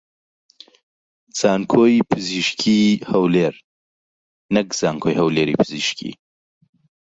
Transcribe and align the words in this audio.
زانکۆی 1.39 1.97
پزیشکیی 2.11 3.01
هەولێر 3.11 3.55
نەک 4.55 4.67
زانکۆی 4.79 5.17
هەولێری 5.19 5.57
پزیشکی 5.61 6.11